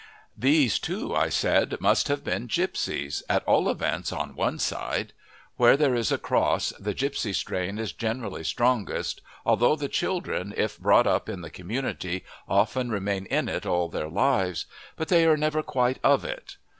These, 0.35 0.79
too, 0.79 1.15
I 1.15 1.29
said, 1.29 1.79
must 1.79 2.07
have 2.07 2.23
been 2.23 2.47
gipsies, 2.47 3.21
at 3.29 3.43
all 3.43 3.69
events 3.69 4.11
on 4.11 4.33
one 4.35 4.57
side. 4.57 5.13
Where 5.57 5.77
there 5.77 5.93
is 5.93 6.11
a 6.11 6.17
cross 6.17 6.73
the 6.79 6.95
gipsy 6.95 7.33
strain 7.33 7.77
is 7.77 7.91
generally 7.93 8.43
strongest, 8.43 9.21
although 9.45 9.75
the 9.75 9.87
children, 9.87 10.55
if 10.57 10.79
brought 10.79 11.05
up 11.05 11.29
in 11.29 11.41
the 11.41 11.51
community, 11.51 12.25
often 12.49 12.89
remain 12.89 13.27
in 13.27 13.47
it 13.47 13.67
all 13.67 13.89
their 13.89 14.09
lives; 14.09 14.65
but 14.95 15.07
they 15.09 15.23
are 15.27 15.37
never 15.37 15.61
quite 15.61 15.99
of 16.03 16.25
it. 16.25 16.57